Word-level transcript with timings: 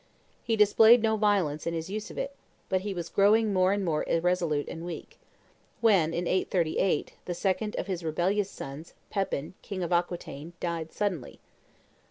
He 0.43 0.55
displayed 0.55 1.03
no 1.03 1.15
violence 1.15 1.67
in 1.67 1.75
his 1.75 1.91
use 1.91 2.09
of 2.09 2.17
it; 2.17 2.35
but 2.69 2.81
he 2.81 2.91
was 2.91 3.07
growing 3.07 3.53
more 3.53 3.71
and 3.71 3.85
more 3.85 4.03
irresolute 4.07 4.67
and 4.67 4.83
weak, 4.83 5.19
when, 5.79 6.11
in 6.11 6.25
838, 6.25 7.13
the 7.25 7.35
second 7.35 7.75
of 7.75 7.85
his 7.85 8.03
rebellious 8.03 8.49
sons, 8.49 8.95
Pepin, 9.11 9.53
king 9.61 9.83
of 9.83 9.93
Aquitaine, 9.93 10.53
died 10.59 10.91
suddenly. 10.91 11.39